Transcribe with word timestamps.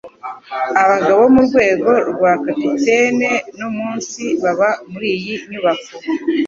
Abagabo 0.83 1.17
bo 1.21 1.29
mu 1.35 1.41
rwego 1.47 1.91
rwa 2.11 2.31
capitaine 2.45 3.29
no 3.59 3.67
munsi 3.77 4.21
baba 4.41 4.69
muri 4.91 5.07
iyi 5.17 5.33
nyubako 5.49 5.93